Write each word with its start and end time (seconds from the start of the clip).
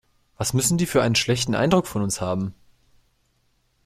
Was 0.35 0.53
müssen 0.53 0.79
die 0.79 0.87
für 0.87 1.03
einen 1.03 1.13
schlechten 1.13 1.53
Eindruck 1.53 1.85
von 1.85 2.01
uns 2.01 2.21
haben. 2.21 2.55